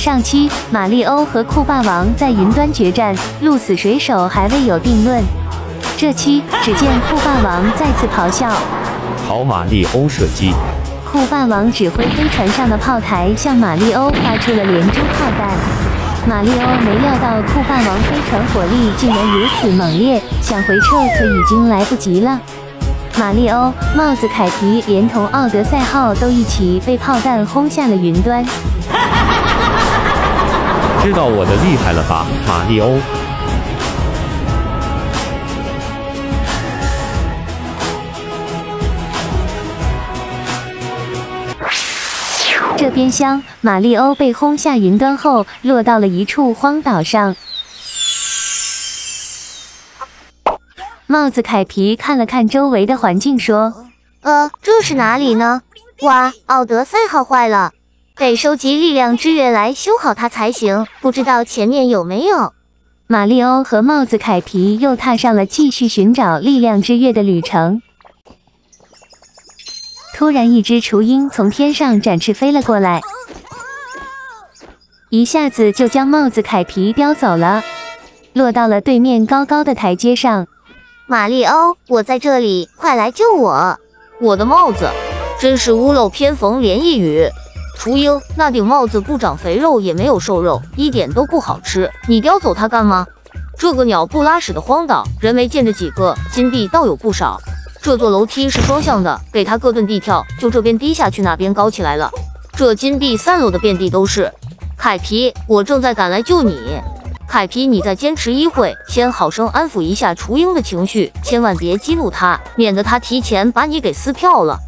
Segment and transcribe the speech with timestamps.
[0.00, 5.22] 上期马里欧和酷霸王在云端决战，鹿死谁手还未有定论。
[5.94, 8.48] 这期只见酷霸王再次咆哮，
[9.28, 10.54] 好马里欧射击。
[11.04, 15.50] 酷霸王指挥飞船上的炮台向马里欧发出了连珠炮弹。
[16.26, 22.40] 马里欧没料到酷霸王飞船火力竟然如此猛烈，想回撤可已经来不及了。
[23.18, 28.42] 马里欧、帽子凯皮连同奥德赛号都一起被炮弹轰下了云端。
[31.02, 32.98] 知道我的厉害了吧，马里欧？
[42.76, 47.34] 这边厢，马里欧被轰下云端后，落到了一处荒岛上。
[51.06, 53.86] 帽子凯皮看了看周围的环境，说
[54.20, 55.62] ：“呃，这是哪里呢？
[56.02, 57.72] 哇，奥德赛号坏了，
[58.20, 60.86] 得收集力量之月来修好它才行。
[61.00, 62.52] 不知道前面有没有？”
[63.08, 67.80] 马里欧和帽子凯皮又踏上了继续寻找力量之月的旅程。
[70.14, 73.00] 突然，一只雏鹰从天上展翅飞了过来，
[75.08, 77.64] 一下子就将帽子凯皮叼走了，
[78.34, 80.46] 落到了对面高高的台阶上。
[81.06, 83.80] 马里欧，我在这里，快来救我！
[84.20, 84.90] 我的帽子，
[85.40, 87.26] 真是屋漏偏逢连夜雨。
[87.80, 93.06] 雏鹰，那顶帽子不长肥肉，也没有瘦肉，一点都不好吃，你叼走它干嘛？
[93.58, 97.40] 这个鸟不拉屎的荒岛，人没见着几个，金币倒有不少。
[97.80, 102.10] 这座楼梯是双向的，给他各遁地跳，就这边低下去，那边高起来了。
[102.52, 104.30] 这金币散落的遍地都是。
[104.76, 106.78] 凯皮，我正在赶来救你。
[107.26, 114.58] 凯皮，你再坚持一会，先好生安抚一下雏鹰的情绪，千万别激怒他，免得他提前把你给撕票了。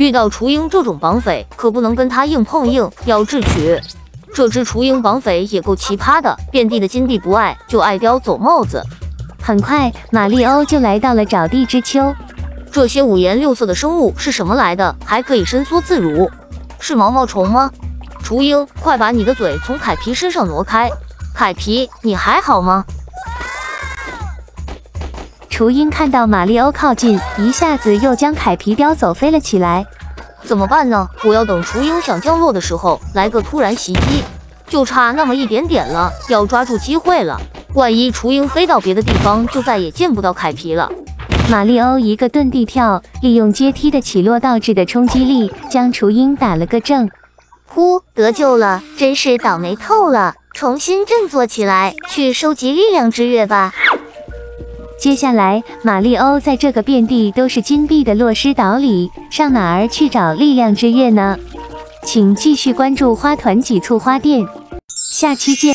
[0.00, 3.78] 遇到雏鹰这种绑匪，可不能跟他硬碰硬，要智取。
[4.32, 8.82] 这只雏鹰绑匪也够奇葩的，遍地的金币不爱，就爱叼走帽子。
[9.42, 12.14] 很快，马里欧就来到了沼地之丘。
[12.72, 14.96] 这些五颜六色的生物是什么来的？
[15.04, 16.30] 还可以伸缩自如，
[16.78, 17.70] 是毛毛虫吗？
[18.22, 20.90] 雏鹰，快把你的嘴从凯皮身上挪开！
[21.34, 22.86] 凯皮，你还好吗？
[25.60, 29.86] 雏鹰看到马里欧靠近，一下子又将凯皮叼走，飞了起来。
[30.42, 31.06] 怎么办呢？
[31.22, 34.24] 我要等雏鹰想降落的时候来个突然袭击，
[34.66, 37.38] 就差那么一点点了，要抓住机会了。
[37.74, 40.90] 万一雏鹰飞到别的地方，就再也见不到凯皮了。
[41.50, 47.10] 马里欧一个遁地跳，利用阶梯的起落导致的冲击力，将雏鹰打了个正。
[47.66, 48.82] 呼，得救了！
[48.96, 50.36] 真是倒霉透了！
[50.54, 53.74] 重新振作起来，去收集力量之月吧。
[55.00, 61.38] 接下来，马里欧在这个遍地都是金币的洛斯岛里，上哪儿去找力量之月呢？
[62.04, 64.46] 请继续关注花团几簇花店，
[65.10, 65.74] 下期见。